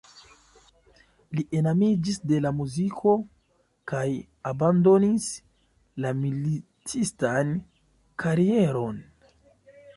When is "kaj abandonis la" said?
3.93-6.17